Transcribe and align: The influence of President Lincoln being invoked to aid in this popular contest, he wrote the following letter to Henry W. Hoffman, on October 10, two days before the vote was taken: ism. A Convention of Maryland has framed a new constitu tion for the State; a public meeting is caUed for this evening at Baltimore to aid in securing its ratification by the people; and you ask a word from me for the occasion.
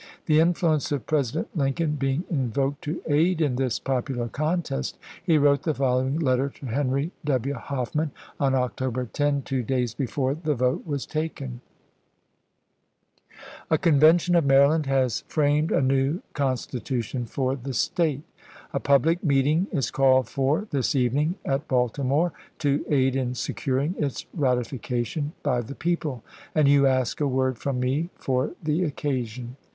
The 0.25 0.39
influence 0.39 0.91
of 0.91 1.05
President 1.05 1.55
Lincoln 1.55 1.93
being 1.93 2.23
invoked 2.27 2.81
to 2.85 3.03
aid 3.05 3.39
in 3.39 3.55
this 3.57 3.77
popular 3.77 4.27
contest, 4.29 4.97
he 5.23 5.37
wrote 5.37 5.61
the 5.61 5.75
following 5.75 6.17
letter 6.17 6.49
to 6.55 6.65
Henry 6.65 7.11
W. 7.23 7.53
Hoffman, 7.53 8.09
on 8.39 8.55
October 8.55 9.05
10, 9.05 9.43
two 9.43 9.61
days 9.61 9.93
before 9.93 10.33
the 10.33 10.55
vote 10.55 10.87
was 10.87 11.05
taken: 11.05 11.61
ism. 13.29 13.31
A 13.69 13.77
Convention 13.77 14.33
of 14.35 14.43
Maryland 14.43 14.87
has 14.87 15.23
framed 15.27 15.71
a 15.71 15.83
new 15.83 16.21
constitu 16.33 17.03
tion 17.03 17.27
for 17.27 17.55
the 17.55 17.71
State; 17.75 18.23
a 18.73 18.79
public 18.79 19.23
meeting 19.23 19.67
is 19.71 19.91
caUed 19.91 20.25
for 20.27 20.67
this 20.71 20.95
evening 20.95 21.35
at 21.45 21.67
Baltimore 21.67 22.33
to 22.57 22.83
aid 22.89 23.15
in 23.15 23.35
securing 23.35 23.93
its 23.99 24.25
ratification 24.33 25.33
by 25.43 25.61
the 25.61 25.75
people; 25.75 26.23
and 26.55 26.67
you 26.67 26.87
ask 26.87 27.21
a 27.21 27.27
word 27.27 27.59
from 27.59 27.79
me 27.79 28.09
for 28.15 28.53
the 28.63 28.83
occasion. 28.83 29.57